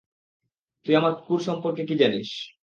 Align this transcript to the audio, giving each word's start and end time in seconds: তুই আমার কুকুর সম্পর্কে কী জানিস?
তুই 0.85 0.93
আমার 0.95 1.13
কুকুর 1.17 1.41
সম্পর্কে 1.41 1.81
কী 1.85 1.95
জানিস? 1.95 2.29